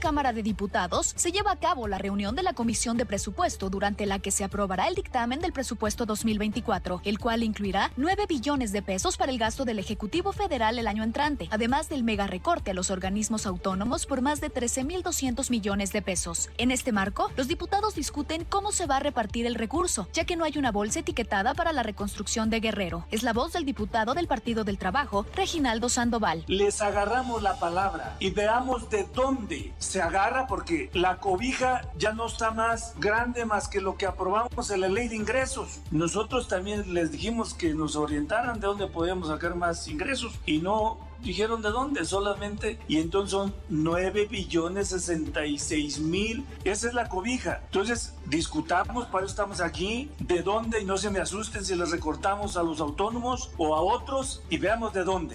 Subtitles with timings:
[0.00, 4.06] Cámara de Diputados se lleva a cabo la reunión de la Comisión de Presupuesto durante
[4.06, 8.82] la que se aprobará el dictamen del presupuesto 2024, el cual incluirá 9 billones de
[8.82, 12.74] pesos para el gasto del Ejecutivo Federal el año entrante, además del mega recorte a
[12.74, 16.48] los organismos autónomos por más de 13.200 millones de pesos.
[16.56, 20.36] En este marco, los diputados discuten cómo se va a repartir el recurso, ya que
[20.36, 23.06] no hay una bolsa etiquetada para la reconstrucción de Guerrero.
[23.10, 26.44] Es la voz del diputado del Partido del Trabajo, Reginaldo Sandoval.
[26.46, 32.26] Les agarramos la palabra y veamos de dónde se agarra porque la cobija ya no
[32.26, 35.80] está más grande más que lo que aprobamos en la ley de ingresos.
[35.90, 40.98] Nosotros también les dijimos que nos orientaran de dónde podíamos sacar más ingresos y no
[41.24, 46.46] dijeron de dónde solamente y entonces son 9 billones 66 mil.
[46.62, 47.60] Esa es la cobija.
[47.64, 51.90] Entonces discutamos para eso estamos aquí de dónde y no se me asusten si les
[51.90, 55.34] recortamos a los autónomos o a otros y veamos de dónde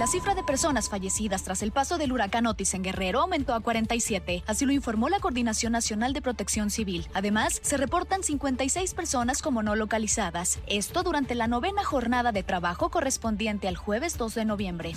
[0.00, 3.60] la cifra de personas fallecidas tras el paso del huracán Otis en Guerrero aumentó a
[3.60, 7.06] 47, así lo informó la Coordinación Nacional de Protección Civil.
[7.12, 12.88] Además, se reportan 56 personas como no localizadas, esto durante la novena jornada de trabajo
[12.88, 14.94] correspondiente al jueves 2 de noviembre.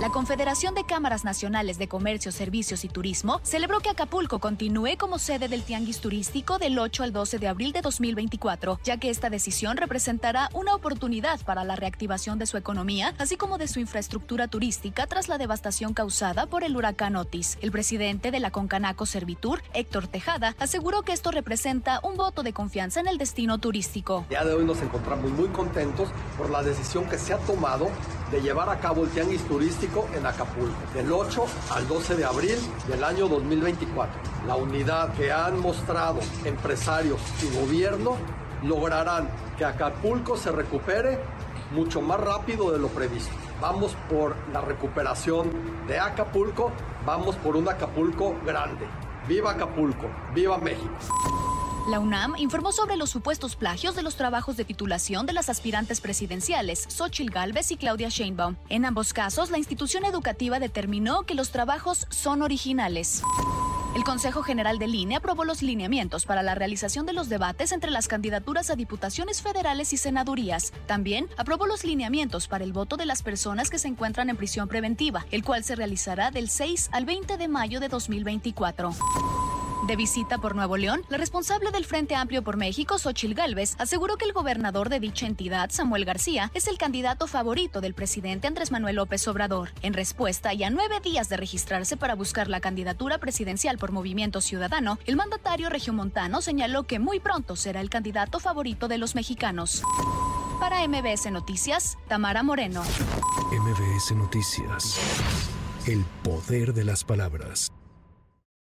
[0.00, 5.18] La Confederación de Cámaras Nacionales de Comercio, Servicios y Turismo celebró que Acapulco continúe como
[5.18, 9.28] sede del Tianguis Turístico del 8 al 12 de abril de 2024, ya que esta
[9.28, 14.46] decisión representará una oportunidad para la reactivación de su economía, así como de su infraestructura
[14.46, 17.58] turística tras la devastación causada por el huracán Otis.
[17.60, 22.52] El presidente de la Concanaco Servitur, Héctor Tejada, aseguró que esto representa un voto de
[22.52, 24.26] confianza en el destino turístico.
[24.30, 27.90] Ya de hoy nos encontramos muy contentos por la decisión que se ha tomado
[28.30, 32.58] de llevar a cabo el Tianguis Turístico en Acapulco, del 8 al 12 de abril
[32.86, 34.20] del año 2024.
[34.46, 38.16] La unidad que han mostrado empresarios y gobierno
[38.62, 41.18] lograrán que Acapulco se recupere
[41.72, 43.34] mucho más rápido de lo previsto.
[43.60, 45.50] Vamos por la recuperación
[45.86, 46.70] de Acapulco,
[47.04, 48.86] vamos por un Acapulco grande.
[49.26, 50.06] ¡Viva Acapulco!
[50.34, 51.47] ¡Viva México!
[51.88, 56.02] La UNAM informó sobre los supuestos plagios de los trabajos de titulación de las aspirantes
[56.02, 58.56] presidenciales, Xochil Gálvez y Claudia Sheinbaum.
[58.68, 63.22] En ambos casos, la institución educativa determinó que los trabajos son originales.
[63.96, 67.90] El Consejo General del INE aprobó los lineamientos para la realización de los debates entre
[67.90, 70.74] las candidaturas a diputaciones federales y senadurías.
[70.86, 74.68] También aprobó los lineamientos para el voto de las personas que se encuentran en prisión
[74.68, 78.94] preventiva, el cual se realizará del 6 al 20 de mayo de 2024.
[79.86, 84.16] De visita por Nuevo León, la responsable del Frente Amplio por México, Xochil Gálvez, aseguró
[84.16, 88.72] que el gobernador de dicha entidad, Samuel García, es el candidato favorito del presidente Andrés
[88.72, 89.70] Manuel López Obrador.
[89.82, 94.40] En respuesta y a nueve días de registrarse para buscar la candidatura presidencial por Movimiento
[94.40, 99.82] Ciudadano, el mandatario regiomontano señaló que muy pronto será el candidato favorito de los mexicanos.
[100.58, 102.82] Para MBS Noticias, Tamara Moreno.
[103.52, 104.98] MBS Noticias.
[105.86, 107.70] El poder de las palabras.